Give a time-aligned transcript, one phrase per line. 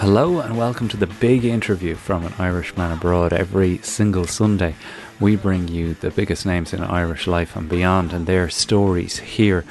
[0.00, 3.32] Hello and welcome to the big interview from an Irishman abroad.
[3.32, 4.76] Every single Sunday,
[5.18, 9.64] we bring you the biggest names in Irish life and beyond and their stories here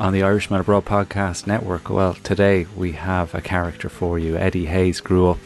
[0.00, 1.88] on the Irishman Abroad podcast network.
[1.88, 4.36] Well, today we have a character for you.
[4.36, 5.38] Eddie Hayes grew up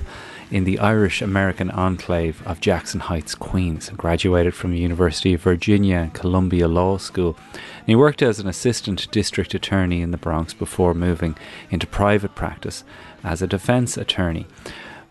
[0.50, 5.42] in the Irish American enclave of Jackson Heights, Queens, and graduated from the University of
[5.42, 7.36] Virginia and Columbia Law School.
[7.52, 11.36] And he worked as an assistant district attorney in the Bronx before moving
[11.70, 12.82] into private practice
[13.24, 14.46] as a defense attorney.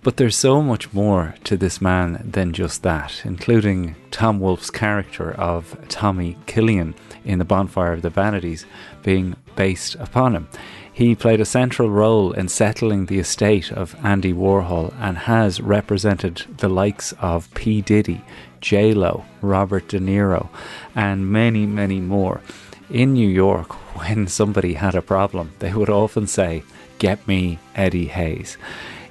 [0.04, 5.32] But there's so much more to this man than just that, including Tom Wolfe's character
[5.32, 8.66] of Tommy Killian in The Bonfire of the Vanities
[9.04, 10.48] being based upon him.
[10.92, 16.46] He played a central role in settling the estate of Andy Warhol and has represented
[16.58, 17.82] the likes of P.
[17.82, 18.24] Diddy,
[18.60, 20.50] J Lo, Robert De Niro,
[20.96, 22.42] and many, many more.
[22.90, 26.64] In New York, when somebody had a problem, they would often say,
[27.02, 28.60] Get me Eddie Hayes.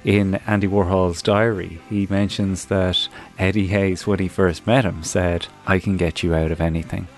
[0.05, 5.47] In Andy Warhol's diary, he mentions that Eddie Hayes, when he first met him, said,
[5.67, 7.09] I can get you out of anything.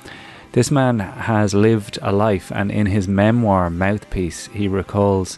[0.54, 5.38] This man has lived a life, and in his memoir, Mouthpiece, he recalls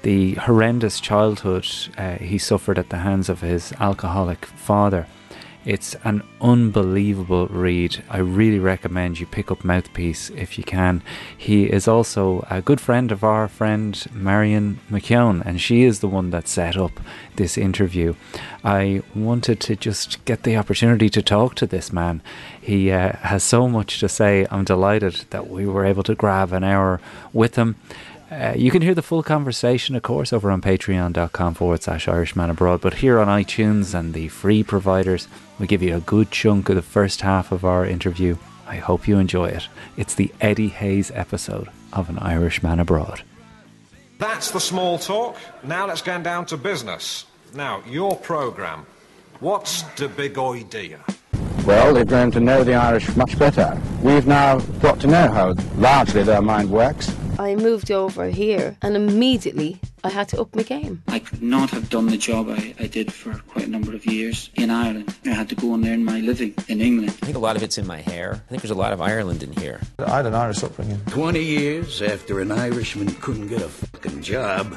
[0.00, 1.66] the horrendous childhood
[1.98, 5.06] uh, he suffered at the hands of his alcoholic father.
[5.66, 8.02] It's an unbelievable read.
[8.08, 11.02] I really recommend you pick up Mouthpiece if you can.
[11.36, 16.08] He is also a good friend of our friend Marion McKeown, and she is the
[16.08, 16.98] one that set up
[17.36, 18.14] this interview.
[18.64, 22.22] I wanted to just get the opportunity to talk to this man.
[22.58, 24.46] He uh, has so much to say.
[24.50, 27.02] I'm delighted that we were able to grab an hour
[27.34, 27.76] with him.
[28.30, 32.48] Uh, you can hear the full conversation, of course, over on patreon.com forward slash Irishman
[32.48, 32.80] Abroad.
[32.80, 35.26] But here on iTunes and the free providers,
[35.58, 38.36] we give you a good chunk of the first half of our interview.
[38.68, 39.66] I hope you enjoy it.
[39.96, 43.22] It's the Eddie Hayes episode of An Irishman Abroad.
[44.18, 45.36] That's the small talk.
[45.64, 47.24] Now let's get down to business.
[47.52, 48.86] Now, your programme.
[49.40, 51.00] What's the big idea?
[51.66, 53.80] Well, they've grown to know the Irish much better.
[54.02, 57.12] We've now got to know how largely their mind works.
[57.40, 61.02] I moved over here and immediately I had to up my game.
[61.08, 64.04] I could not have done the job I, I did for quite a number of
[64.04, 65.16] years in Ireland.
[65.24, 67.16] I had to go and earn my living in England.
[67.22, 68.42] I think a lot of it's in my hair.
[68.46, 69.80] I think there's a lot of Ireland in here.
[69.98, 71.00] I had an Irish upbringing.
[71.06, 74.76] 20 years after an Irishman couldn't get a fucking job,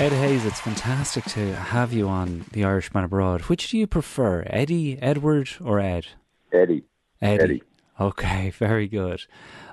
[0.00, 3.42] Ed Hayes, it's fantastic to have you on The Irishman Abroad.
[3.42, 6.06] Which do you prefer, Eddie, Edward, or Ed?
[6.50, 6.84] Eddie.
[7.20, 7.42] Eddie.
[7.42, 7.62] Eddie.
[8.00, 9.26] Okay, very good.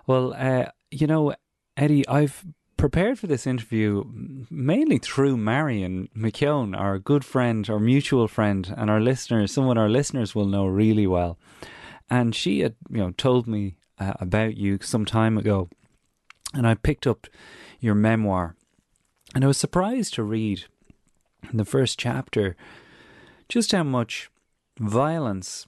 [0.06, 1.34] Well, uh, you know,
[1.78, 2.44] Eddie, I've
[2.76, 4.04] prepared for this interview
[4.50, 9.88] mainly through Marion McKeown, our good friend, our mutual friend, and our listeners, someone our
[9.88, 11.40] listeners will know really well.
[12.10, 15.70] And she had, you know, told me uh, about you some time ago,
[16.54, 17.28] and I picked up
[17.80, 18.58] your memoir,
[19.34, 20.66] and I was surprised to read
[21.52, 22.56] in the first chapter
[23.50, 24.30] just how much
[24.80, 25.68] violence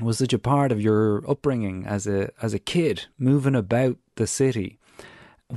[0.00, 4.26] was such a part of your upbringing as a as a kid, moving about the
[4.26, 4.78] city.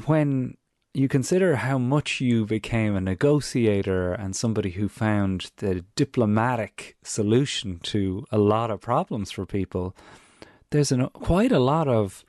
[0.05, 0.57] When
[0.93, 7.79] you consider how much you became a negotiator and somebody who found the diplomatic solution
[7.83, 9.95] to a lot of problems for people,
[10.69, 12.23] there's an, quite a lot of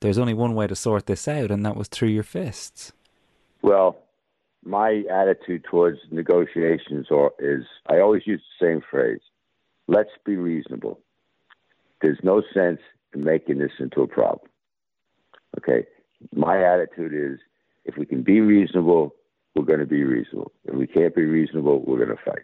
[0.00, 2.92] there's only one way to sort this out, and that was through your fists.
[3.60, 3.98] Well,
[4.64, 7.06] my attitude towards negotiations
[7.38, 9.20] is I always use the same phrase:
[9.86, 11.00] "Let's be reasonable."
[12.02, 12.80] There's no sense
[13.14, 14.48] in making this into a problem.
[15.58, 15.86] Okay,
[16.34, 17.38] my attitude is
[17.84, 19.14] if we can be reasonable,
[19.54, 20.52] we're going to be reasonable.
[20.64, 22.42] If we can't be reasonable, we're going to fight.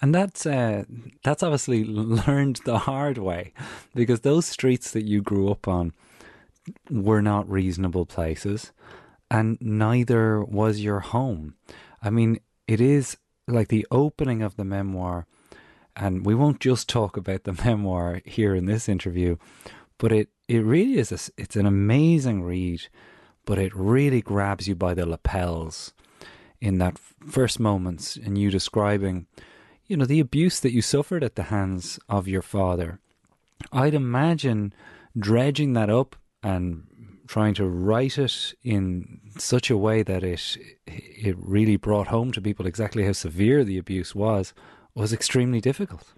[0.00, 0.84] And that's uh,
[1.22, 1.84] that's obviously
[2.26, 3.52] learned the hard way,
[3.94, 5.92] because those streets that you grew up on
[6.90, 8.72] were not reasonable places,
[9.30, 11.54] and neither was your home.
[12.02, 13.16] I mean, it is
[13.46, 15.26] like the opening of the memoir,
[15.96, 19.36] and we won't just talk about the memoir here in this interview,
[19.98, 22.82] but it it really is a, it's an amazing read
[23.46, 25.92] but it really grabs you by the lapels
[26.60, 29.26] in that first moments and you describing
[29.86, 32.98] you know the abuse that you suffered at the hands of your father
[33.72, 34.72] i'd imagine
[35.18, 36.86] dredging that up and
[37.26, 40.56] trying to write it in such a way that it
[40.86, 44.52] it really brought home to people exactly how severe the abuse was
[44.94, 46.12] was extremely difficult.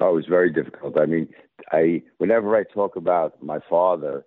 [0.00, 0.98] Oh, it was very difficult.
[0.98, 1.28] I mean,
[1.72, 4.24] I whenever I talk about my father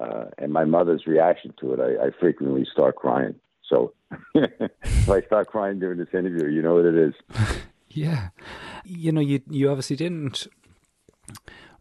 [0.00, 3.34] uh, and my mother's reaction to it, I, I frequently start crying.
[3.68, 3.92] So
[4.34, 7.14] if I start crying during this interview, you know what it is.
[7.88, 8.28] yeah,
[8.84, 10.46] you know, you you obviously didn't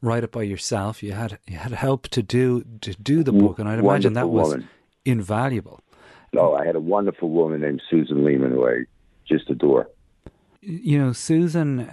[0.01, 1.01] write it by yourself.
[1.03, 4.29] You had you had help to do to do the book, and I'd imagine that
[4.29, 4.69] was woman.
[5.05, 5.81] invaluable.
[6.33, 8.83] No, I had a wonderful woman named Susan Lehman who I
[9.25, 9.89] just adore.
[10.61, 11.89] You know, Susan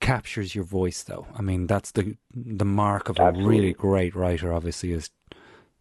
[0.00, 1.26] captures your voice, though.
[1.36, 3.44] I mean, that's the the mark of Absolutely.
[3.44, 4.52] a really great writer.
[4.52, 5.10] Obviously, is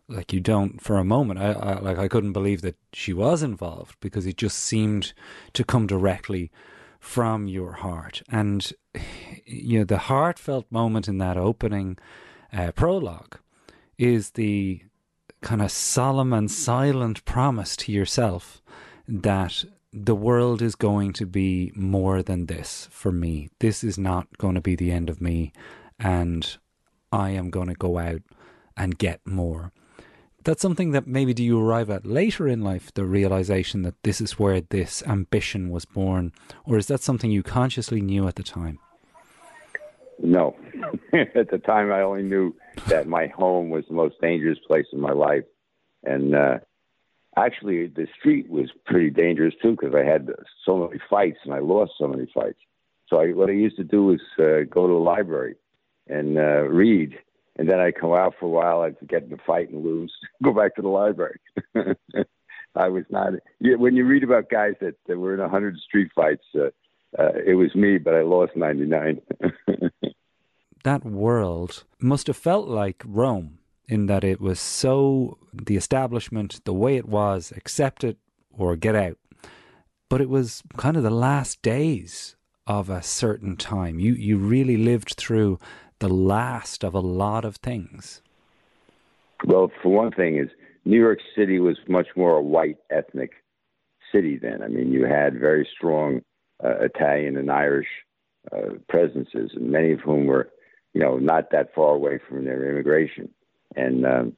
[0.07, 1.39] like you don't for a moment.
[1.39, 5.13] I, I like I couldn't believe that she was involved because it just seemed
[5.53, 6.51] to come directly
[7.00, 8.22] from your heart.
[8.30, 8.72] And
[9.46, 11.98] you know, the heartfelt moment in that opening
[12.54, 13.38] uh, prologue
[13.98, 14.82] is the
[15.42, 18.62] kind of solemn and silent promise to yourself
[19.08, 19.64] that
[19.94, 23.50] the world is going to be more than this for me.
[23.60, 25.54] This is not going to be the end of me,
[26.00, 26.58] and
[27.12, 28.22] I am going to go out
[28.76, 29.72] and get more.
[30.48, 34.22] That's something that maybe do you arrive at later in life, the realization that this
[34.22, 36.32] is where this ambition was born,
[36.64, 38.80] or is that something you consciously knew at the time?
[40.24, 40.56] No.
[41.14, 42.56] at the time, I only knew
[42.88, 45.44] that my home was the most dangerous place in my life.
[46.06, 46.60] And uh,
[47.36, 50.30] actually, the street was pretty dangerous too because I had
[50.66, 52.60] so many fights and I lost so many fights.
[53.10, 55.56] So I, what I used to do was uh, go to the library
[56.08, 57.18] and uh, read,
[57.57, 58.81] and then I'd come out for a while.
[58.81, 60.13] I'd get in a fight and lose,
[60.44, 61.39] go back to the library.
[62.75, 63.33] I was not.
[63.59, 66.69] When you read about guys that, that were in a hundred street fights, uh,
[67.18, 69.21] uh, it was me, but I lost ninety nine.
[70.83, 73.57] that world must have felt like Rome
[73.88, 78.18] in that it was so the establishment, the way it was, accept it
[78.51, 79.18] or get out.
[80.10, 82.36] But it was kind of the last days
[82.68, 84.00] of a certain time.
[84.00, 85.57] You you really lived through
[86.00, 88.22] the last of a lot of things.
[89.46, 90.50] Well, for one thing, is
[90.86, 93.32] New York City was much more a white ethnic
[94.12, 94.62] city then.
[94.62, 96.22] I mean, you had very strong
[96.64, 97.88] uh, Italian and Irish
[98.52, 100.50] uh, presences, and many of whom were,
[100.94, 103.30] you know, not that far away from their immigration,
[103.76, 104.34] and um,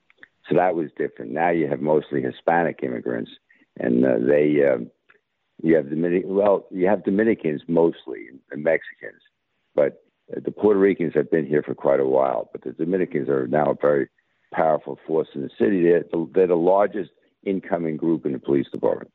[0.50, 1.32] so that was different.
[1.32, 3.32] Now you have mostly Hispanic immigrants,
[3.78, 4.84] and uh, they, uh,
[5.62, 6.24] you have Dominic.
[6.26, 9.22] Well, you have Dominicans mostly and Mexicans,
[9.76, 10.04] but
[10.36, 12.50] the Puerto Ricans have been here for quite a while.
[12.52, 14.10] But the Dominicans are now a very
[14.54, 15.84] powerful force in the city.
[15.84, 17.12] They're the, they're the largest
[17.44, 19.12] incoming group in the police department.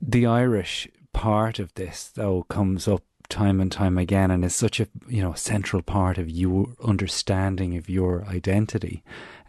[0.00, 4.80] The Irish part of this, though, comes up time and time again and is such
[4.80, 9.02] a you know central part of your understanding of your identity.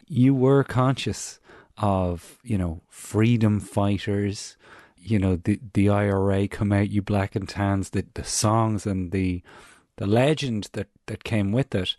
[0.07, 1.39] You were conscious
[1.77, 4.55] of you know freedom fighters,
[4.97, 9.11] you know the the IRA come out, you black and tans, the the songs and
[9.11, 9.41] the
[10.01, 11.95] the legend that that came with it.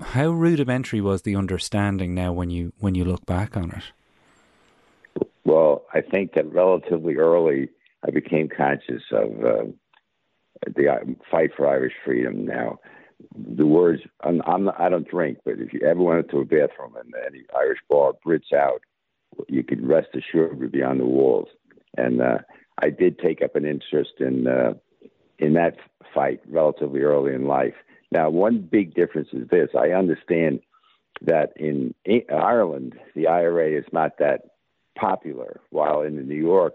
[0.00, 5.26] How rudimentary was the understanding now when you when you look back on it?
[5.44, 7.68] Well, I think that relatively early
[8.06, 9.64] I became conscious of uh,
[10.66, 12.46] the fight for Irish freedom.
[12.46, 12.78] Now,
[13.34, 16.94] the words I'm, I'm I don't drink, but if you ever went into a bathroom
[16.94, 18.82] and any Irish bar Brits out,
[19.48, 21.48] you could rest assured we'd be on the walls.
[21.96, 22.38] And uh,
[22.78, 24.74] I did take up an interest in uh,
[25.42, 25.76] in that
[26.14, 27.74] fight relatively early in life.
[28.12, 30.60] Now, one big difference is this: I understand
[31.20, 31.94] that in
[32.30, 34.42] Ireland, the IRA is not that
[34.96, 36.74] popular, while in New York,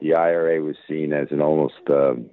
[0.00, 2.30] the IRA was seen as an almost um,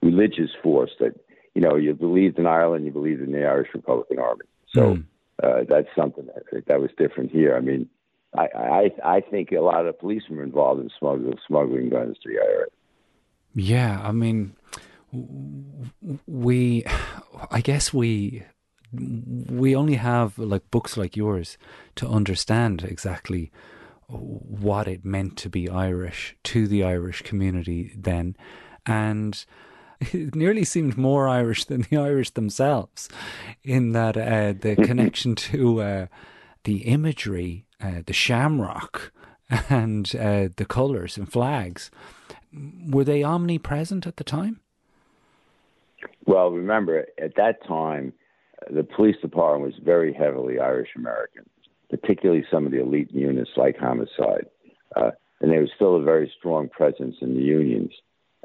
[0.00, 1.14] religious force that
[1.54, 4.44] you know you believed in Ireland, you believed in the Irish Republican Army.
[4.72, 5.04] So mm.
[5.42, 7.56] uh, that's something that, that was different here.
[7.56, 7.88] I mean,
[8.36, 12.28] I, I I think a lot of police were involved in smuggling smuggling guns to
[12.28, 12.66] the IRA.
[13.58, 14.54] Yeah, I mean,
[16.26, 16.84] we,
[17.50, 18.44] I guess we
[18.92, 21.58] we only have like books like yours
[21.96, 23.52] to understand exactly
[24.06, 28.36] what it meant to be Irish to the Irish community then.
[28.86, 29.44] And
[30.00, 33.08] it nearly seemed more Irish than the Irish themselves,
[33.64, 36.06] in that uh, the connection to uh,
[36.62, 39.12] the imagery, uh, the shamrock,
[39.68, 41.90] and uh, the colours and flags.
[42.88, 44.60] Were they omnipresent at the time?
[46.26, 48.12] Well, remember, at that time,
[48.70, 51.44] the police department was very heavily Irish American
[51.90, 54.46] particularly some of the elite units like homicide.
[54.94, 57.92] Uh, and there was still a very strong presence in the unions.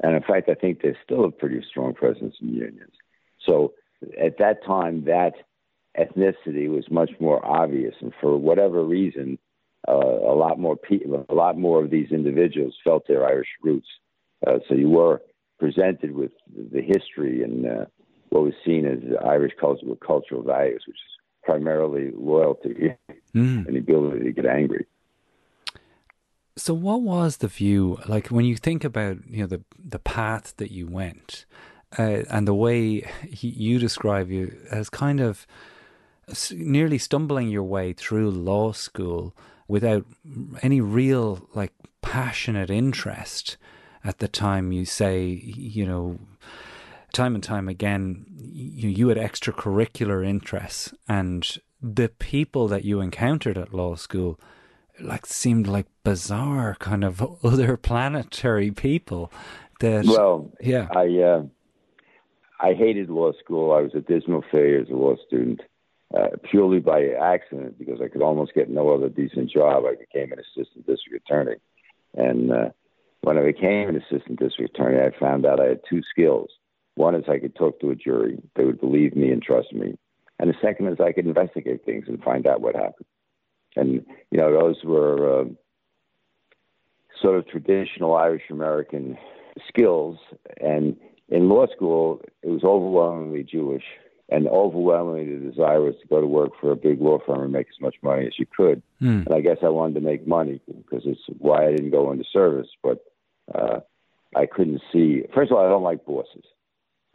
[0.02, 2.92] And in fact, I think there's still a pretty strong presence in the unions.
[3.46, 3.74] So
[4.20, 5.32] at that time, that
[5.98, 7.94] ethnicity was much more obvious.
[8.00, 9.38] And for whatever reason,
[9.88, 13.88] uh, a lot more people, a lot more of these individuals felt their Irish roots.
[14.46, 15.20] Uh, so you were
[15.58, 17.84] presented with the history and uh,
[18.30, 21.12] what was seen as Irish culture, cultural values, which is
[21.42, 22.94] primarily loyalty
[23.34, 23.66] Mm.
[23.66, 24.86] and the ability to get angry.
[26.56, 30.54] So, what was the view like when you think about you know the the path
[30.58, 31.44] that you went,
[31.98, 35.48] uh, and the way he, you describe you as kind of
[36.52, 39.34] nearly stumbling your way through law school
[39.68, 40.04] without
[40.62, 43.56] any real like passionate interest
[44.02, 44.72] at the time.
[44.72, 46.18] You say you know
[47.12, 53.56] time and time again you, you had extracurricular interests and the people that you encountered
[53.56, 54.38] at law school
[55.00, 59.32] like seemed like bizarre kind of other planetary people
[59.80, 61.42] that Well, yeah I uh,
[62.60, 63.72] I hated law school.
[63.72, 65.60] I was a dismal failure as a law student,
[66.16, 69.84] uh, purely by accident because I could almost get no other decent job.
[69.86, 71.56] I became an assistant district attorney,
[72.14, 72.68] and uh,
[73.22, 76.50] when I became an assistant district attorney, I found out I had two skills.
[76.96, 79.96] One is I could talk to a jury; they would believe me and trust me,
[80.38, 83.06] and the second is I could investigate things and find out what happened.
[83.76, 85.40] And you know, those were.
[85.40, 85.44] Uh,
[87.24, 89.16] sort of traditional Irish American
[89.66, 90.18] skills.
[90.60, 90.96] And
[91.28, 93.84] in law school, it was overwhelmingly Jewish,
[94.30, 97.52] and overwhelmingly the desire was to go to work for a big law firm and
[97.52, 98.82] make as much money as you could.
[98.98, 99.22] Hmm.
[99.26, 102.24] And I guess I wanted to make money because it's why I didn't go into
[102.32, 102.68] service.
[102.82, 103.04] But
[103.54, 103.80] uh,
[104.34, 105.24] I couldn't see.
[105.34, 106.44] First of all, I don't like bosses,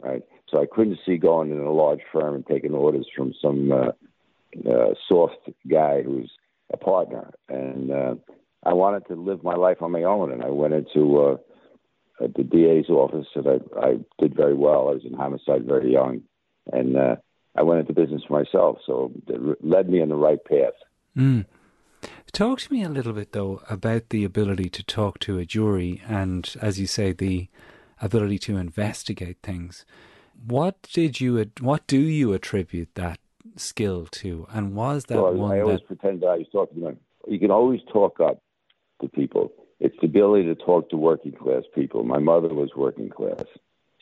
[0.00, 0.22] right?
[0.48, 3.92] So I couldn't see going in a large firm and taking orders from some uh,
[4.68, 6.30] uh, soft guy who's
[6.72, 7.32] a partner.
[7.48, 8.14] And uh,
[8.64, 11.36] I wanted to live my life on my own, and I went into uh,
[12.20, 14.88] the DA's office, and I, I did very well.
[14.88, 16.22] I was in homicide very young,
[16.72, 17.16] and uh,
[17.56, 18.78] I went into business for myself.
[18.86, 20.74] So it led me on the right path.
[21.16, 21.46] Mm.
[22.32, 26.00] Talk to me a little bit though about the ability to talk to a jury
[26.08, 27.48] and, as you say, the
[28.00, 29.84] ability to investigate things.
[30.46, 31.50] What did you?
[31.60, 33.18] What do you attribute that
[33.56, 34.46] skill to?
[34.52, 35.86] And was that so one I always that?
[35.86, 36.98] pretend that I was talking to them.
[37.28, 38.40] You can always talk up
[39.02, 39.52] to people.
[39.80, 42.04] It's the ability to talk to working class people.
[42.04, 43.44] My mother was working class.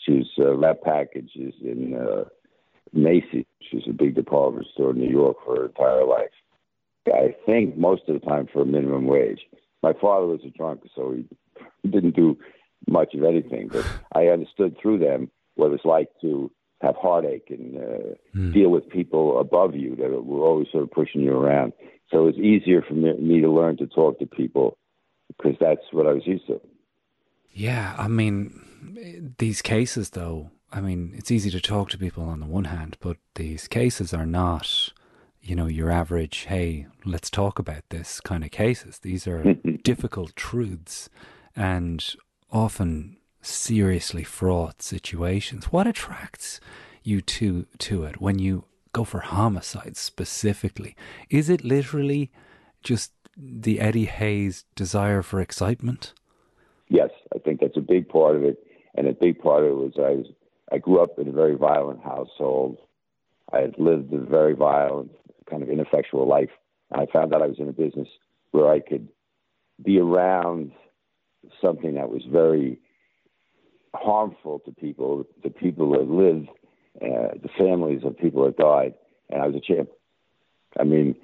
[0.04, 2.24] She was uh, wrapped packages in uh,
[2.92, 3.44] Macy's.
[3.62, 6.30] She was a big department store in New York for her entire life.
[7.06, 9.40] I think most of the time for a minimum wage.
[9.82, 11.24] My father was a drunk, so he,
[11.88, 12.36] didn't do
[12.86, 13.68] much of anything.
[13.68, 18.70] But I understood through them what it was like to have heartache and uh, deal
[18.70, 21.72] with people above you that were always sort of pushing you around.
[22.10, 24.76] So it was easier for me, me to learn to talk to people
[25.28, 26.60] because that's what I was used to.
[27.52, 30.50] Yeah, I mean, these cases though.
[30.72, 34.12] I mean, it's easy to talk to people on the one hand, but these cases
[34.12, 34.90] are not,
[35.40, 36.46] you know, your average.
[36.48, 38.98] Hey, let's talk about this kind of cases.
[38.98, 41.08] These are difficult truths,
[41.56, 42.04] and
[42.52, 45.72] often seriously fraught situations.
[45.72, 46.60] What attracts
[47.02, 50.94] you to to it when you go for homicides specifically?
[51.30, 52.30] Is it literally
[52.82, 56.12] just the Eddie Hayes desire for excitement?
[56.88, 58.58] Yes, I think that's a big part of it,
[58.94, 60.26] and a big part of it was I was
[60.72, 62.78] I grew up in a very violent household.
[63.52, 65.10] I had lived a very violent,
[65.48, 66.50] kind of ineffectual life.
[66.90, 68.08] And I found out I was in a business
[68.50, 69.08] where I could
[69.84, 70.72] be around
[71.60, 72.78] something that was very
[73.94, 76.48] harmful to people, the people that lived,
[77.00, 78.94] uh, the families of people that died,
[79.30, 79.88] and I was a champ.
[80.78, 81.14] I mean,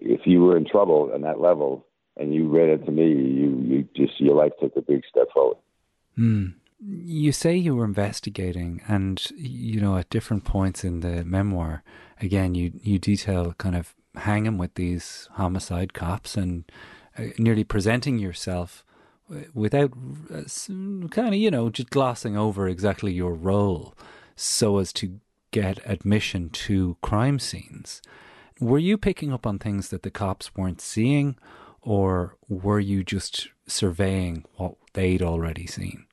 [0.00, 3.88] if you were in trouble on that level and you ran into me, you you
[3.94, 5.58] just your life took a big step forward.
[6.16, 6.46] Hmm.
[6.86, 11.82] You say you were investigating, and you know, at different points in the memoir,
[12.20, 16.64] again, you you detail kind of hanging with these homicide cops and
[17.18, 18.84] uh, nearly presenting yourself
[19.54, 19.92] without
[20.32, 20.42] uh,
[21.10, 23.94] kind of you know just glossing over exactly your role,
[24.36, 28.02] so as to get admission to crime scenes.
[28.60, 31.36] Were you picking up on things that the cops weren't seeing,
[31.80, 36.06] or were you just surveying what they'd already seen?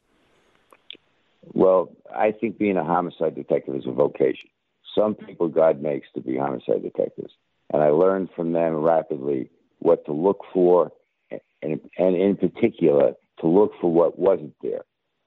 [1.43, 4.50] Well, I think being a homicide detective is a vocation.
[4.95, 7.33] Some people God makes to be homicide detectives,
[7.74, 10.91] and I learned from them rapidly what to look for,
[11.62, 14.81] and, and in particular, to look for what wasn't there.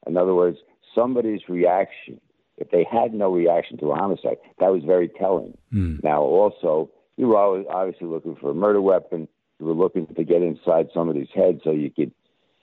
[0.07, 0.59] In other words,
[0.95, 2.21] somebody's reaction.
[2.57, 5.57] If they had no reaction to a homicide, that was very telling.
[5.73, 5.97] Hmm.
[6.03, 9.27] Now, also, you were always obviously looking for a murder weapon.
[9.59, 12.13] You were looking to get inside somebody's head so you could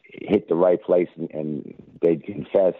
[0.03, 2.73] hit the right place and, and they'd confess.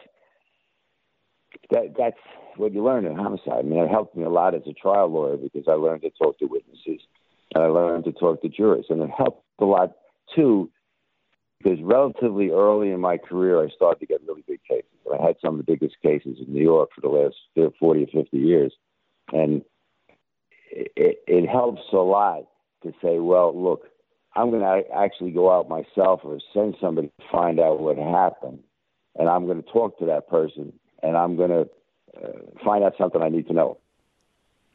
[1.72, 2.18] That that's
[2.58, 3.60] what you learn in homicide.
[3.60, 6.10] I mean, it helped me a lot as a trial lawyer because I learned to
[6.12, 7.02] talk to witnesses
[7.54, 9.92] and I learned to talk to jurors, and it helped a lot
[10.36, 10.70] too
[11.62, 14.86] because relatively early in my career, I started to get really big cases.
[15.12, 17.36] I had some of the biggest cases in New York for the last
[17.80, 18.74] 40 or 50 years.
[19.32, 19.64] And
[20.72, 22.44] it, it helps a lot
[22.84, 23.88] to say, well, look,
[24.36, 28.60] I'm going to actually go out myself or send somebody to find out what happened.
[29.16, 31.70] And I'm going to talk to that person and I'm going to
[32.24, 33.78] uh, find out something I need to know.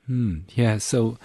[0.07, 0.41] Hmm.
[0.55, 0.79] Yeah.
[0.79, 1.19] So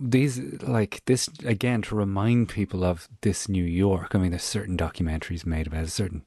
[0.00, 4.14] these like this again to remind people of this New York.
[4.14, 6.24] I mean, there's certain documentaries made about it, certain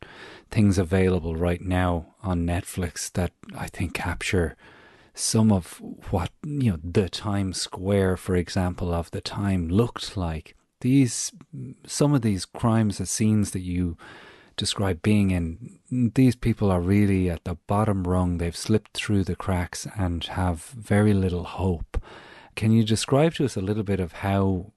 [0.50, 4.56] things available right now on Netflix that I think capture
[5.14, 10.56] some of what you know the Times Square, for example, of the time looked like.
[10.82, 11.32] These
[11.86, 13.98] some of these crimes and scenes that you
[14.56, 18.38] describe being in, these people are really at the bottom rung.
[18.38, 22.02] They've slipped through the cracks and have very little hope.
[22.56, 24.74] Can you describe to us a little bit of how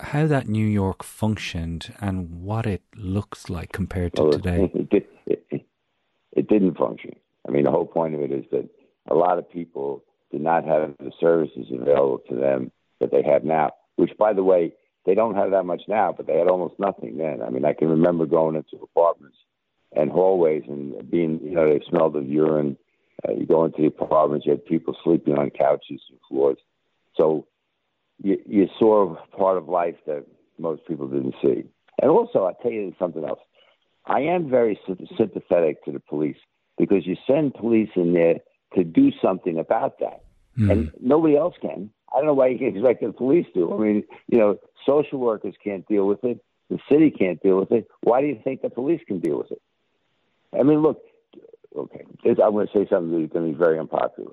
[0.00, 4.70] how that New York functioned and what it looks like compared to well, today?
[4.74, 5.66] It, it, it,
[6.32, 7.16] it didn't function.
[7.48, 8.68] I mean, the whole point of it is that
[9.08, 12.70] a lot of people did not have the services available to them
[13.00, 14.74] that they have now, which, by the way,
[15.06, 17.40] they don't have that much now, but they had almost nothing then.
[17.40, 19.36] I mean, I can remember going into apartments
[19.94, 22.76] and hallways and being, you know, they smelled of urine.
[23.26, 26.58] Uh, you go into the apartments, you had people sleeping on couches and floors.
[27.16, 27.46] So
[28.22, 30.26] you, you saw a part of life that
[30.58, 31.64] most people didn't see.
[32.02, 33.40] And also, I'll tell you something else.
[34.04, 34.78] I am very
[35.16, 36.36] sympathetic to the police
[36.78, 38.36] because you send police in there
[38.74, 40.24] to do something about that.
[40.58, 40.70] Mm.
[40.70, 41.90] And nobody else can.
[42.16, 43.74] I don't know why you can't expect the police to.
[43.74, 46.42] I mean, you know, social workers can't deal with it.
[46.70, 47.86] The city can't deal with it.
[48.02, 49.60] Why do you think the police can deal with it?
[50.58, 51.02] I mean, look,
[51.76, 54.32] okay, I'm going to say something that's going to be very unpopular.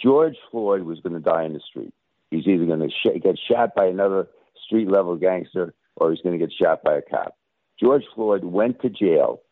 [0.00, 1.94] George Floyd was going to die in the street.
[2.30, 4.28] He's either going to sh- get shot by another
[4.66, 7.36] street level gangster or he's going to get shot by a cop.
[7.78, 9.42] George Floyd went to jail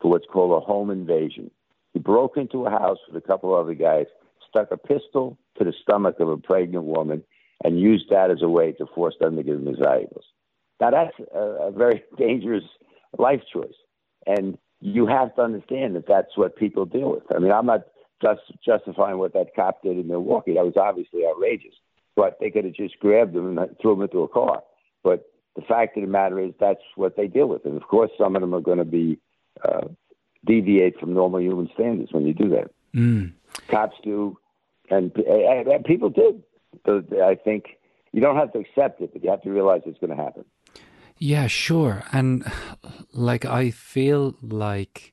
[0.00, 1.50] for what's called a home invasion.
[1.92, 4.06] He broke into a house with a couple other guys,
[4.48, 7.24] stuck a pistol to the stomach of a pregnant woman,
[7.64, 10.24] and used that as a way to force them to give him his valuables.
[10.80, 12.64] Now, that's a, a very dangerous
[13.18, 13.74] life choice.
[14.26, 17.24] And you have to understand that that's what people deal with.
[17.34, 17.86] I mean, I'm not
[18.22, 20.54] just justifying what that cop did in Milwaukee.
[20.54, 21.74] That was obviously outrageous.
[22.16, 24.62] But they could have just grabbed him and threw him into a car.
[25.02, 27.64] But the fact of the matter is that's what they deal with.
[27.64, 29.18] And of course, some of them are going to be
[29.64, 29.88] uh,
[30.44, 32.70] deviate from normal human standards when you do that.
[32.94, 33.32] Mm.
[33.70, 34.38] Cops do,
[34.90, 36.42] and, and people do.
[37.22, 37.78] I think
[38.12, 40.44] you don't have to accept it, but you have to realize it's going to happen.
[41.18, 42.04] Yeah, sure.
[42.12, 42.50] And
[43.12, 45.12] like, I feel like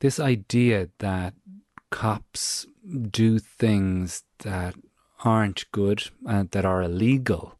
[0.00, 1.34] this idea that
[1.90, 2.66] cops
[3.10, 4.74] do things that
[5.24, 7.56] aren't good and that are illegal,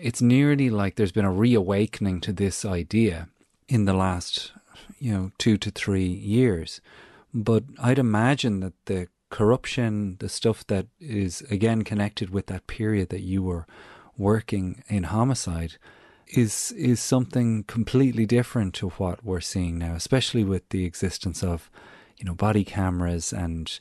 [0.00, 3.28] it's nearly like there's been a reawakening to this idea
[3.68, 4.52] in the last
[4.98, 6.80] you know, two to three years.
[7.36, 13.10] But I'd imagine that the corruption, the stuff that is again connected with that period
[13.10, 13.66] that you were
[14.16, 15.74] working in homicide,
[16.28, 21.70] is is something completely different to what we're seeing now, especially with the existence of,
[22.16, 23.80] you know, body cameras and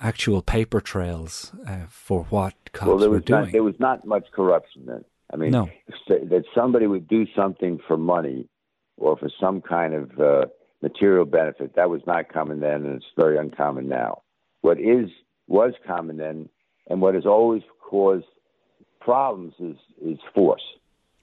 [0.00, 3.44] actual paper trails uh, for what cops well, there was were doing.
[3.44, 5.04] Not, there was not much corruption then.
[5.32, 5.70] I mean, no.
[6.08, 8.48] that somebody would do something for money
[8.96, 10.46] or for some kind of uh,
[10.82, 11.74] material benefit.
[11.76, 14.22] That was not common then, and it's very uncommon now.
[14.60, 15.10] What is
[15.48, 16.48] was common then,
[16.88, 18.26] and what has always caused
[19.00, 20.62] problems is is force.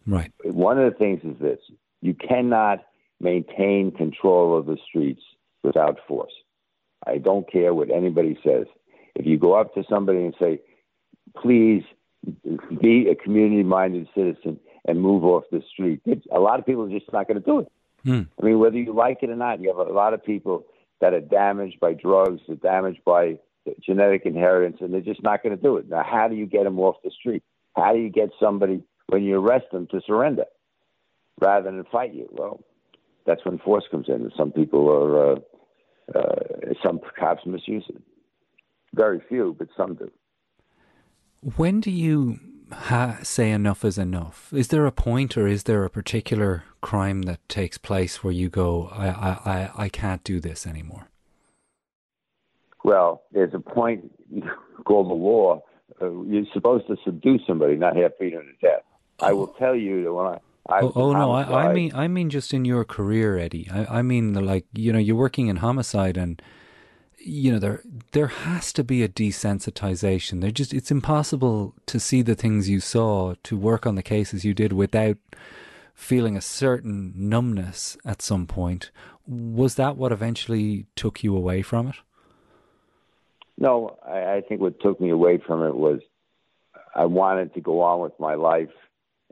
[0.06, 0.32] Right.
[0.44, 1.60] One of the things is this:
[2.02, 2.80] you cannot
[3.20, 5.22] maintain control of the streets
[5.64, 6.34] without force.
[7.06, 8.66] I don't care what anybody says.
[9.16, 10.60] If you go up to somebody and say,
[11.38, 11.84] "Please
[12.82, 16.02] be a community-minded citizen," and move off the street.
[16.06, 17.72] It's, a lot of people are just not going to do it.
[18.06, 18.28] Mm.
[18.42, 20.66] I mean, whether you like it or not, you have a lot of people
[21.02, 23.38] that are damaged by drugs, are damaged by
[23.82, 25.90] genetic inheritance, and they're just not going to do it.
[25.90, 27.44] Now, how do you get them off the street?
[27.76, 30.46] How do you get somebody, when you arrest them, to surrender
[31.40, 32.28] rather than fight you?
[32.32, 32.64] Well,
[33.26, 34.16] that's when force comes in.
[34.16, 35.40] And some people are, uh,
[36.14, 38.02] uh, some cops misuse it.
[38.94, 40.12] Very few, but some do.
[41.56, 42.40] When do you
[42.74, 44.52] ha- say enough is enough?
[44.54, 48.50] Is there a point, or is there a particular crime that takes place where you
[48.50, 51.10] go, I, I, I, I can't do this anymore?
[52.84, 54.12] Well, there's a point
[54.86, 55.64] called the law.
[56.02, 58.84] Uh, you're supposed to subdue somebody, not have them to death.
[59.20, 62.08] I will tell you that when I I oh, oh no, I, I, mean, I
[62.08, 63.70] mean, just in your career, Eddie.
[63.70, 66.42] I, I mean, like you know, you're working in homicide, and
[67.26, 67.82] you know there
[68.12, 72.80] there has to be a desensitization there just it's impossible to see the things you
[72.80, 75.18] saw to work on the cases you did without
[75.94, 78.92] feeling a certain numbness at some point.
[79.28, 81.96] Was that what eventually took you away from it?
[83.58, 86.02] No, I, I think what took me away from it was
[86.96, 88.74] I wanted to go on with my life,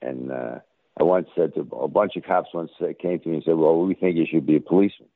[0.02, 0.60] and uh,
[1.00, 3.82] I once said to a bunch of cops once came to me and said, "Well,
[3.82, 5.10] we think you should be a policeman,"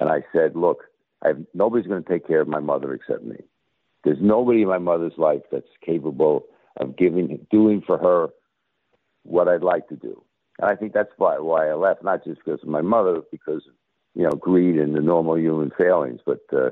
[0.00, 0.84] and I said, "Look,
[1.26, 3.36] I've, nobody's going to take care of my mother except me.
[4.04, 6.44] There's nobody in my mother's life that's capable
[6.78, 8.28] of giving, doing for her
[9.24, 10.22] what I'd like to do."
[10.58, 13.62] And I think that's why why I left, not just because of my mother, because
[13.66, 13.74] of,
[14.14, 16.70] you know greed and the normal human failings, but uh,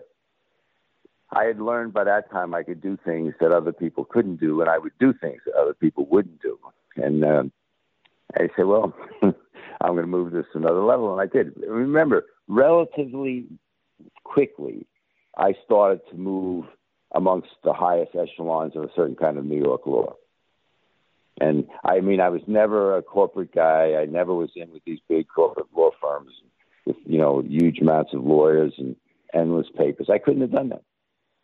[1.32, 4.60] I had learned by that time I could do things that other people couldn't do,
[4.60, 6.58] and I would do things that other people wouldn't do.
[6.96, 7.52] And um,
[8.36, 11.52] I said, well, I'm going to move this to another level, and I did.
[11.66, 13.46] Remember, relatively
[14.24, 14.86] quickly,
[15.36, 16.64] I started to move
[17.14, 20.14] amongst the highest echelons of a certain kind of New York law.
[21.40, 23.94] And I mean, I was never a corporate guy.
[24.00, 26.30] I never was in with these big corporate law firms
[26.86, 28.96] with, you know, huge amounts of lawyers and
[29.32, 30.08] endless papers.
[30.12, 30.82] I couldn't have done that.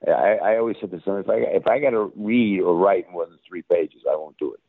[0.07, 3.11] I, I always said to someone, if I if I got to read or write
[3.11, 4.61] more than three pages, I won't do it.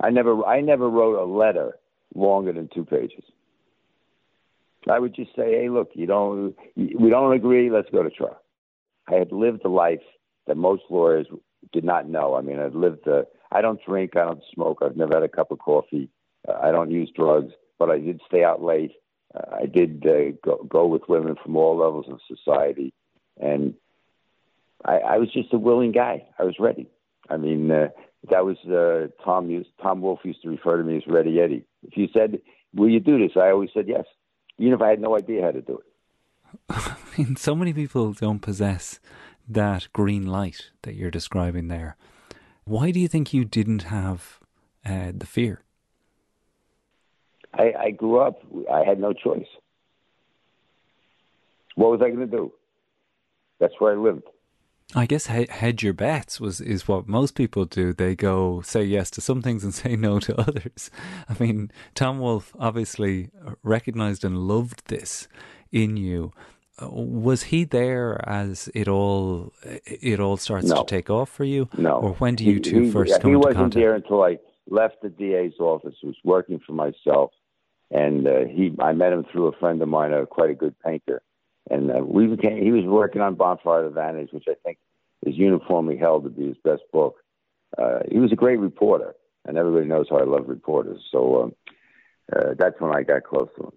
[0.00, 1.76] I never I never wrote a letter
[2.14, 3.24] longer than two pages.
[4.88, 7.70] I would just say, hey, look, you don't we don't agree.
[7.70, 8.40] Let's go to trial.
[9.08, 10.02] I had lived a life
[10.46, 11.26] that most lawyers
[11.72, 12.34] did not know.
[12.34, 13.06] I mean, I'd lived.
[13.06, 14.16] Uh, I don't drink.
[14.16, 14.78] I don't smoke.
[14.82, 16.08] I've never had a cup of coffee.
[16.48, 18.92] Uh, I don't use drugs, but I did stay out late.
[19.34, 22.92] Uh, I did uh, go, go with women from all levels of society,
[23.40, 23.74] and
[24.84, 26.26] I, I was just a willing guy.
[26.38, 26.88] I was ready.
[27.30, 27.88] I mean, uh,
[28.30, 29.50] that was uh, Tom.
[29.50, 31.64] Used, Tom Wolfe used to refer to me as Ready Eddie.
[31.86, 32.40] If you said,
[32.74, 34.04] "Will you do this?" I always said yes,
[34.62, 36.54] even if I had no idea how to do it.
[36.68, 39.00] I mean, so many people don't possess
[39.48, 41.96] that green light that you're describing there.
[42.62, 44.38] Why do you think you didn't have
[44.86, 45.64] uh, the fear?
[47.52, 48.40] I, I grew up.
[48.72, 49.48] I had no choice.
[51.74, 52.52] What was I going to do?
[53.58, 54.28] That's where I lived.
[54.94, 57.92] I guess hedge your bets was is what most people do.
[57.92, 60.90] They go say yes to some things and say no to others.
[61.28, 63.30] I mean, Tom Wolfe obviously
[63.62, 65.28] recognized and loved this
[65.70, 66.32] in you.
[66.80, 70.76] Uh, was he there as it all it all starts no.
[70.76, 71.68] to take off for you?
[71.76, 71.92] No.
[71.96, 73.74] Or when do you two he, first come he into wasn't contact?
[73.74, 75.94] there until I left the DA's office.
[76.02, 77.30] Was working for myself,
[77.90, 80.74] and uh, he I met him through a friend of mine, a quite a good
[80.80, 81.22] painter
[81.70, 82.62] and uh, we became.
[82.62, 84.78] He was working on Bonfire of the Vanities, which I think
[85.24, 87.16] is uniformly held to be his best book.
[87.78, 89.14] Uh, he was a great reporter,
[89.46, 91.00] and everybody knows how I love reporters.
[91.10, 91.54] So um,
[92.34, 93.72] uh, that's when I got close to him.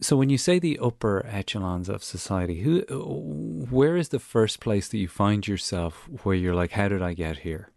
[0.00, 2.80] So when you say the upper echelons of society, who,
[3.70, 7.14] where is the first place that you find yourself where you're like, how did I
[7.14, 7.70] get here?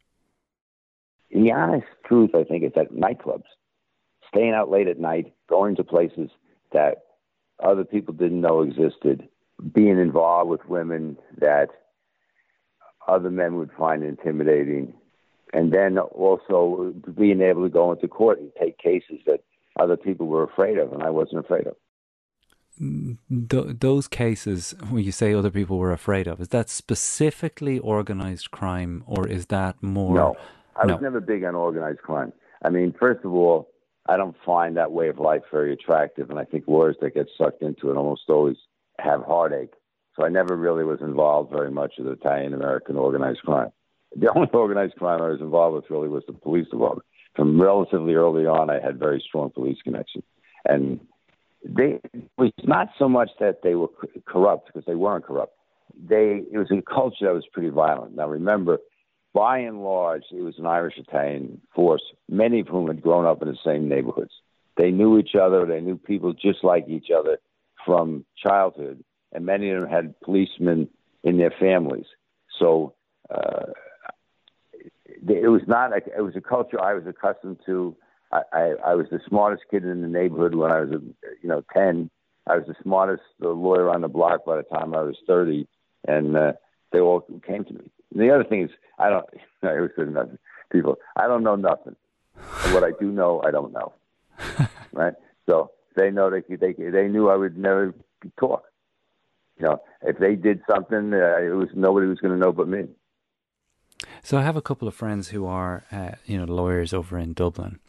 [1.29, 3.43] In the honest truth, I think is at nightclubs,
[4.27, 6.29] staying out late at night, going to places
[6.71, 7.06] that
[7.63, 9.27] other people didn't know existed,
[9.73, 11.69] being involved with women that
[13.07, 14.93] other men would find intimidating,
[15.53, 19.43] and then also being able to go into court and take cases that
[19.79, 21.75] other people were afraid of, and I wasn't afraid of.
[22.81, 23.17] Mm,
[23.49, 28.51] th- those cases when you say other people were afraid of, is that specifically organized
[28.51, 30.13] crime, or is that more?
[30.13, 30.35] No,
[30.75, 30.93] I no.
[30.93, 32.33] was never big on organized crime.
[32.63, 33.69] I mean, first of all,
[34.09, 37.27] I don't find that way of life very attractive, and I think lawyers that get
[37.37, 38.57] sucked into it almost always
[38.99, 39.73] have heartache.
[40.15, 43.71] So I never really was involved very much with Italian American organized crime.
[44.15, 47.05] The only organized crime I was involved with really was the police department.
[47.35, 50.23] From relatively early on, I had very strong police connections,
[50.65, 50.99] and
[51.63, 53.89] they it was not so much that they were
[54.25, 55.53] corrupt because they weren't corrupt.
[55.95, 58.15] They it was a culture that was pretty violent.
[58.15, 58.79] Now remember,
[59.37, 63.39] by and large, it was an Irish Italian force, many of whom had grown up
[63.43, 64.31] in the same neighborhoods.
[64.77, 67.37] They knew each other, they knew people just like each other
[67.85, 70.89] from childhood, and many of them had policemen
[71.23, 72.07] in their families.
[72.59, 72.95] So
[73.29, 73.73] uh,
[75.05, 77.95] it was not a, it was a culture I was accustomed to.
[78.31, 80.89] I, I, I was the smartest kid in the neighborhood when I was,
[81.43, 82.09] you know, ten.
[82.47, 85.67] I was the smartest lawyer on the block by the time I was thirty,
[86.07, 86.53] and uh,
[86.91, 87.91] they all came to me.
[88.11, 89.25] And the other thing is, I don't.
[89.63, 90.37] I always say nothing.
[90.71, 91.95] People, I don't know nothing.
[92.71, 93.93] what I do know, I don't know.
[94.93, 95.13] right?
[95.47, 97.93] So they know they they they knew I would never
[98.39, 98.63] talk.
[99.57, 102.67] You know, if they did something, uh, it was nobody was going to know but
[102.67, 102.83] me.
[104.21, 107.33] So I have a couple of friends who are, uh, you know, lawyers over in
[107.33, 107.79] Dublin,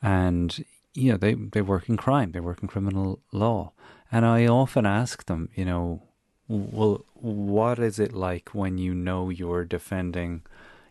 [0.00, 3.72] and you know they they work in crime, they work in criminal law,
[4.10, 6.02] and I often ask them, you know,
[6.50, 10.42] well, what is it like when you know you're defending,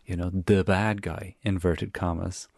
[0.06, 2.48] you know, the bad guy, inverted commas?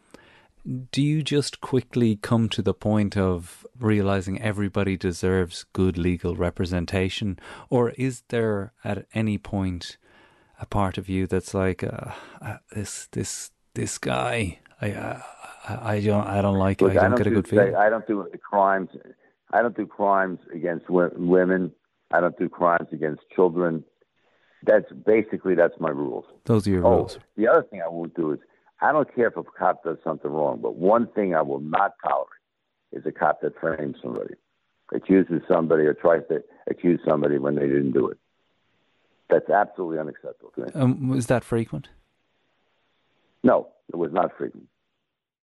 [0.64, 7.38] do you just quickly come to the point of realizing everybody deserves good legal representation,
[7.68, 9.96] or is there at any point
[10.60, 14.60] a part of you that's like uh, uh, this this this guy?
[14.80, 15.22] I, uh,
[15.68, 16.98] I don't I don't like Look, it.
[16.98, 17.74] I don't, I get a do, good feeling.
[17.74, 18.90] I don't do crimes.
[19.52, 21.72] I don't do crimes against women.
[22.12, 23.84] I don't do crimes against children.
[24.64, 26.24] That's basically that's my rules.
[26.44, 27.18] Those are your Oh, rules.
[27.36, 28.38] the other thing I won't do is
[28.80, 31.94] I don't care if a cop does something wrong, but one thing I will not
[32.04, 32.28] tolerate
[32.92, 34.34] is a cop that frames somebody,
[34.94, 38.18] accuses somebody, or tries to accuse somebody when they didn't do it.
[39.30, 40.70] That's absolutely unacceptable to me.
[40.74, 41.88] Um, was that frequent?
[43.42, 44.68] No, it was not frequent.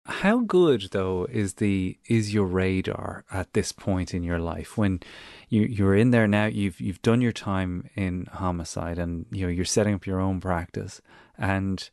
[0.04, 4.76] How good though is the is your radar at this point in your life?
[4.76, 5.00] When
[5.48, 9.52] you you're in there now you've you've done your time in homicide and you know
[9.52, 11.00] you're setting up your own practice
[11.38, 11.88] and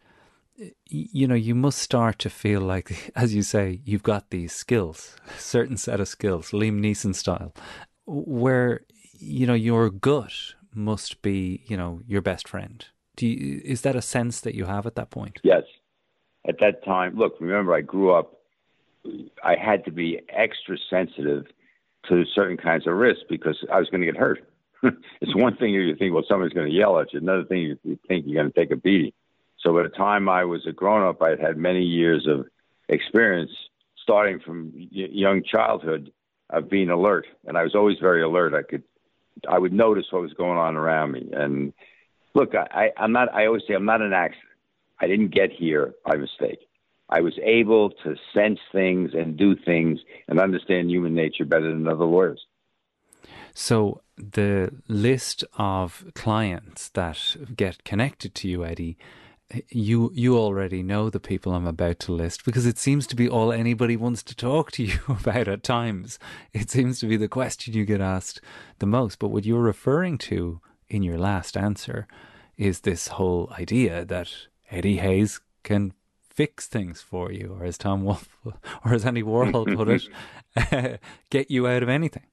[0.87, 5.15] you know you must start to feel like as you say you've got these skills
[5.37, 7.53] certain set of skills Liam Neeson style
[8.05, 8.81] where
[9.19, 10.33] you know your gut
[10.73, 12.85] must be you know your best friend.
[13.15, 15.39] Do you, is that a sense that you have at that point?
[15.43, 15.63] Yes.
[16.47, 18.39] At that time, look, remember, I grew up,
[19.43, 21.45] I had to be extra sensitive
[22.07, 24.39] to certain kinds of risks because I was going to get hurt.
[25.21, 27.19] it's one thing you think, well, somebody's going to yell at you.
[27.19, 29.11] Another thing you think you're going to take a beating.
[29.59, 32.45] So by the time I was a grown up, I had had many years of
[32.87, 33.51] experience,
[34.01, 36.11] starting from young childhood,
[36.49, 37.27] of being alert.
[37.45, 38.53] And I was always very alert.
[38.53, 38.83] I could,
[39.47, 41.29] I would notice what was going on around me.
[41.31, 41.73] And
[42.33, 43.33] look, I, I, I'm not.
[43.33, 44.48] I always say I'm not an accident.
[44.99, 46.59] I didn't get here by mistake.
[47.09, 51.87] I was able to sense things and do things and understand human nature better than
[51.87, 52.45] other lawyers.
[53.53, 58.97] So the list of clients that get connected to you, Eddie,
[59.69, 63.27] you you already know the people I'm about to list because it seems to be
[63.27, 66.19] all anybody wants to talk to you about at times.
[66.53, 68.41] It seems to be the question you get asked
[68.77, 69.17] the most.
[69.17, 72.07] But what you're referring to in your last answer
[72.57, 74.31] is this whole idea that
[74.71, 78.29] Eddie Hayes can fix things for you, or as Tom Wolfe
[78.85, 82.23] or as Andy Warhol put it, get you out of anything.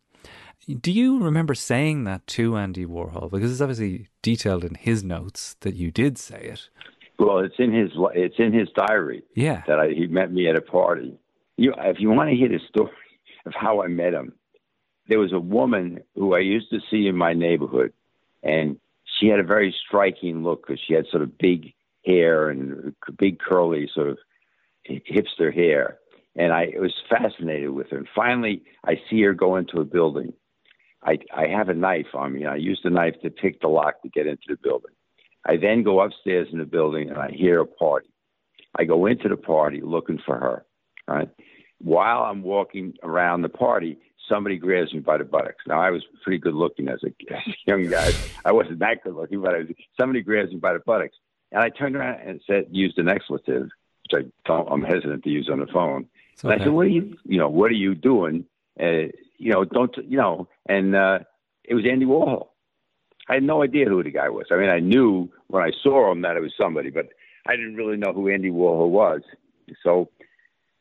[0.80, 3.30] Do you remember saying that to Andy Warhol?
[3.30, 6.68] Because it's obviously detailed in his notes that you did say it.
[7.18, 9.22] Well, it's in his it's in his diary.
[9.34, 9.62] Yeah.
[9.66, 11.18] that I, he met me at a party.
[11.56, 12.90] You, if you want to hear the story
[13.46, 14.32] of how I met him,
[15.08, 17.92] there was a woman who I used to see in my neighborhood,
[18.42, 18.78] and
[19.18, 21.72] she had a very striking look because she had sort of big
[22.06, 24.18] hair and big curly sort of
[24.88, 25.98] hipster hair,
[26.36, 27.98] and I was fascinated with her.
[27.98, 30.32] And finally, I see her go into a building.
[31.02, 32.46] I, I have a knife on me.
[32.46, 34.92] I use the knife to pick the lock to get into the building.
[35.46, 38.08] I then go upstairs in the building and I hear a party.
[38.76, 40.66] I go into the party looking for her.
[41.08, 41.28] Right.
[41.78, 45.64] While I'm walking around the party, somebody grabs me by the buttocks.
[45.68, 48.10] Now I was pretty good looking as a, as a young guy.
[48.44, 51.16] I wasn't that good looking, but I was, somebody grabs me by the buttocks,
[51.56, 53.70] and I turned around and said, used an expletive,
[54.02, 56.06] which I don't, I'm hesitant to use on the phone.
[56.42, 58.44] And I said, "What are you, you know, what are you doing?
[58.78, 61.20] Uh, you know, don't, you know?" And uh,
[61.64, 62.48] it was Andy Warhol.
[63.26, 64.48] I had no idea who the guy was.
[64.50, 67.08] I mean, I knew when I saw him that it was somebody, but
[67.46, 69.22] I didn't really know who Andy Warhol was.
[69.82, 70.10] So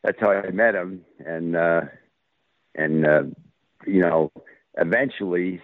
[0.04, 1.82] that's how I met him, and uh,
[2.76, 3.24] and uh,
[3.88, 4.30] you know,
[4.78, 5.62] eventually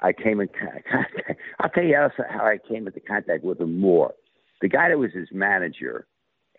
[0.00, 1.38] I came in contact.
[1.60, 4.14] I'll tell you also how I came into contact with him more.
[4.60, 6.06] The guy that was his manager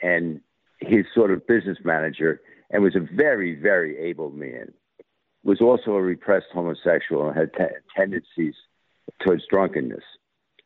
[0.02, 0.42] and
[0.80, 4.74] his sort of business manager, and was a very, very able man,
[5.44, 8.56] was also a repressed homosexual and had te- tendencies
[9.24, 10.04] towards drunkenness.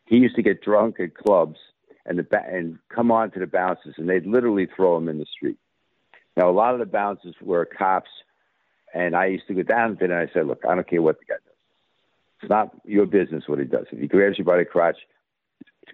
[0.05, 1.57] He used to get drunk at clubs
[2.05, 5.19] and the ba- and come on to the bouncers, and they'd literally throw him in
[5.19, 5.57] the street.
[6.35, 8.09] Now, a lot of the bouncers were cops,
[8.93, 11.19] and I used to go down to and I said, "Look, I don't care what
[11.19, 11.35] the guy.
[12.41, 13.85] It's not your business what he does.
[13.91, 14.97] If he grabs you by the crotch,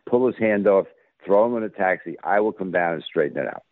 [0.06, 0.86] pull his hand off,
[1.26, 2.16] throw him in a taxi.
[2.24, 3.64] I will come down and straighten it out.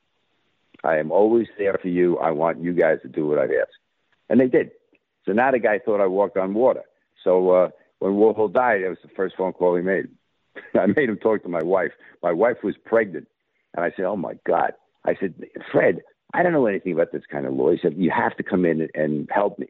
[0.84, 2.18] I am always there for you.
[2.18, 3.72] I want you guys to do what I ask."
[4.30, 4.72] And they did.
[5.26, 6.84] So now the guy thought I walked on water.
[7.24, 10.08] So uh, when Warhol died, that was the first phone call he made.
[10.80, 11.92] I made him talk to my wife.
[12.22, 13.28] My wife was pregnant.
[13.76, 14.74] And I said, Oh my God.
[15.06, 15.34] I said,
[15.72, 16.02] Fred,
[16.34, 17.72] I don't know anything about this kind of law.
[17.72, 19.68] He said, You have to come in and help me.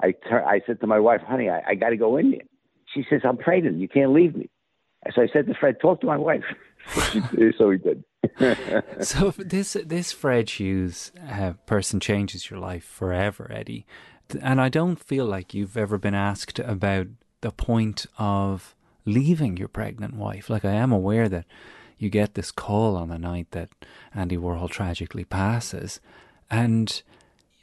[0.00, 2.38] I, tur- I said to my wife, Honey, I, I got to go in.
[2.92, 3.78] She says, I'm pregnant.
[3.78, 4.48] You can't leave me.
[5.14, 6.44] So I said to Fred, Talk to my wife.
[7.58, 8.04] so he did.
[9.00, 13.86] so this this Fred Hughes uh, person changes your life forever, Eddie.
[14.40, 17.06] And I don't feel like you've ever been asked about
[17.40, 20.50] the point of leaving your pregnant wife.
[20.50, 21.46] Like I am aware that
[21.98, 23.70] you get this call on the night that
[24.14, 26.00] Andy Warhol tragically passes,
[26.50, 27.02] and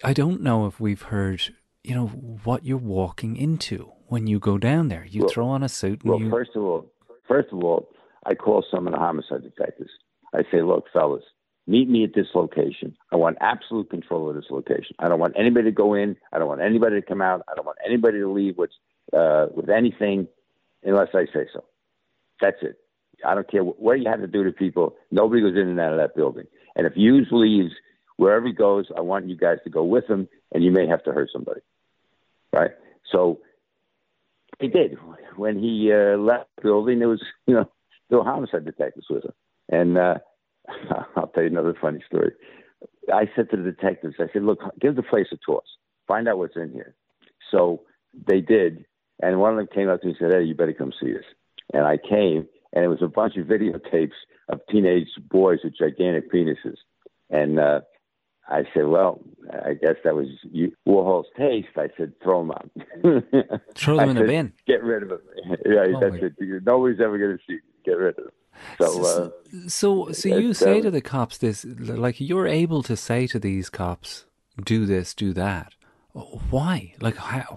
[0.03, 4.57] I don't know if we've heard, you know, what you're walking into when you go
[4.57, 5.05] down there.
[5.05, 6.29] You Well- throw on a suit Well, you.
[6.29, 6.89] first of all,
[7.27, 7.89] first of all,
[8.25, 9.91] I call some of the homicide detectives.
[10.33, 11.23] I say, look, fellas,
[11.67, 12.95] meet me at this location.
[13.11, 14.95] I want absolute control of this location.
[14.99, 16.15] I don't want anybody to go in.
[16.31, 17.41] I don't want anybody to come out.
[17.51, 18.71] I don't want anybody to leave with
[19.11, 20.27] uh, with anything
[20.83, 21.65] unless I say so.
[22.41, 22.77] That's it.
[23.25, 24.95] I don't care wh- what you have to do to people.
[25.11, 26.45] Nobody goes in and out of that building.
[26.75, 27.73] And if Hughes leaves,
[28.17, 31.03] wherever he goes, I want you guys to go with him, and you may have
[31.03, 31.59] to hurt somebody.
[32.53, 32.71] Right?
[33.11, 33.39] So
[34.59, 34.97] he did.
[35.35, 37.69] When he uh, left the building, there was, you know,
[38.09, 39.31] were homicide detectives with him.
[39.69, 40.15] And uh,
[41.15, 42.31] I'll tell you another funny story.
[43.13, 45.65] I said to the detectives, I said, look, give the place a toss.
[46.07, 46.95] Find out what's in here.
[47.51, 47.81] So
[48.27, 48.85] they did.
[49.21, 51.15] And one of them came up to me and said, hey, you better come see
[51.15, 51.23] us.
[51.73, 54.11] And I came, and it was a bunch of videotapes
[54.49, 56.77] of teenage boys with gigantic penises.
[57.29, 57.81] And uh,
[58.49, 59.21] I said, well,
[59.65, 60.27] I guess that was
[60.87, 61.69] Warhol's taste.
[61.77, 62.69] I said, throw them out.
[63.75, 64.53] Throw them in the said, bin.
[64.67, 65.21] Get rid of them.
[65.65, 66.63] yeah, Oh, that's my- it.
[66.65, 67.59] Nobody's ever going to see.
[67.85, 68.33] Get rid of them.
[68.79, 72.83] So, uh, So, so you it's, say uh, to the cops this, like you're able
[72.83, 74.25] to say to these cops,
[74.63, 75.73] "Do this, do that."
[76.13, 76.93] Why?
[77.01, 77.15] Like,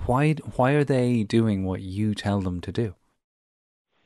[0.08, 0.34] why?
[0.56, 2.94] Why are they doing what you tell them to do?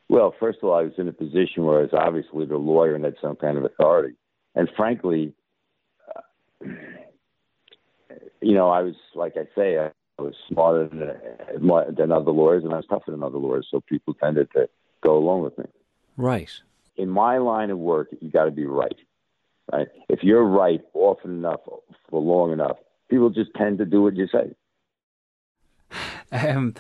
[0.08, 2.96] Well, first of all, I was in a position where I was obviously the lawyer
[2.96, 4.16] and had some kind of authority.
[4.56, 5.32] And frankly, uh,
[6.60, 9.90] you know, I was, like I say, I
[10.22, 13.68] was smarter than, than other lawyers and I was tougher than other lawyers.
[13.70, 14.68] So people tended to
[15.02, 15.64] go along with me.
[16.16, 16.50] Right.
[16.96, 18.96] In my line of work, you got to be right.
[19.72, 19.88] Right.
[20.08, 21.60] If you're right often enough
[22.08, 22.76] for long enough,
[23.08, 24.52] people just tend to do what you say.
[26.32, 26.74] Um,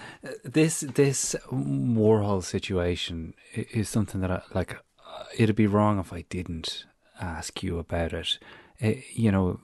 [0.44, 4.74] this this Warhol situation is something that I like.
[4.74, 6.84] uh, It'd be wrong if I didn't
[7.20, 8.38] ask you about it.
[8.80, 9.60] Eh, you know,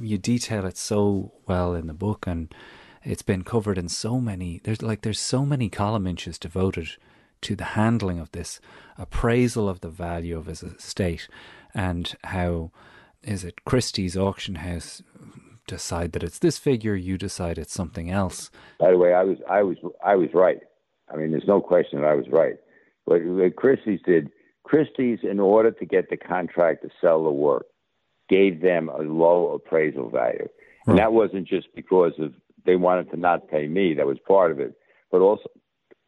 [0.00, 2.54] you detail it so well in the book, and
[3.02, 4.60] it's been covered in so many.
[4.64, 6.88] There's like there's so many column inches devoted
[7.40, 8.60] to the handling of this
[8.96, 11.28] appraisal of the value of his estate,
[11.74, 12.70] and how
[13.22, 15.02] is it Christie's auction house
[15.66, 18.50] decide that it's this figure, you decide it's something else.
[18.80, 20.58] By the way, I was I was I was right.
[21.12, 22.56] I mean, there's no question that I was right.
[23.04, 24.30] What, what Christie's did,
[24.64, 27.64] Christie's, in order to get the contract to sell the work,
[28.28, 30.48] gave them a low appraisal value,
[30.86, 33.94] and that wasn't just because of they wanted to not pay me.
[33.94, 34.74] That was part of it,
[35.10, 35.48] but also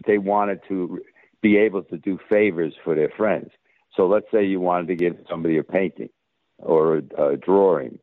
[0.07, 1.01] they wanted to
[1.43, 3.51] be able to do favors for their friends.
[3.97, 6.11] So let's say you wanted to give somebody a painting
[6.59, 7.99] or a, a drawing,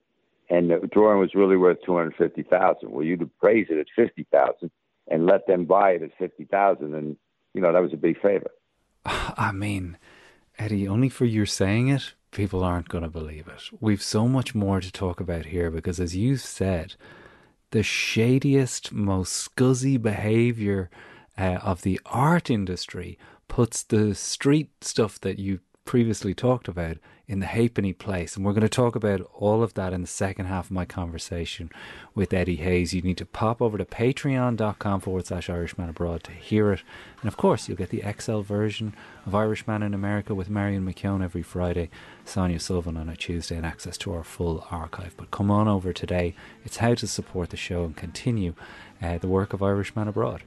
[0.49, 2.91] and the drawing was really worth two hundred fifty thousand.
[2.91, 4.71] Well, you'd appraise it at fifty thousand
[5.10, 7.15] and let them buy it at fifty thousand, and
[7.53, 8.51] you know that was a big favor.
[9.06, 9.97] I mean,
[10.58, 13.63] Eddie, only for you saying it, people aren't going to believe it.
[13.80, 16.93] We've so much more to talk about here because, as you've said,
[17.71, 20.91] the shadiest, most scuzzy behavior
[21.36, 26.97] uh, of the art industry puts the street stuff that you previously talked about
[27.28, 28.36] in the halfpenny place.
[28.36, 30.86] And we're going to talk about all of that in the second half of my
[30.86, 31.70] conversation
[32.16, 32.94] with Eddie Hayes.
[32.94, 36.84] You need to pop over to patreon.com forward slash Irishman Abroad to hear it.
[37.22, 41.22] And of course, you'll get the XL version of Irishman in America with Marion McKeown
[41.22, 41.90] every Friday,
[42.24, 45.13] Sonia Sullivan on a Tuesday, and access to our full archive.
[45.18, 46.34] But come on over today.
[46.63, 48.54] It's how to support the show and continue
[49.02, 50.44] uh, the work of Irishman Abroad.